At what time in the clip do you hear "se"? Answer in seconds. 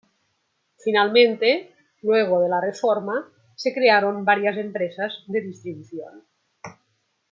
3.55-3.71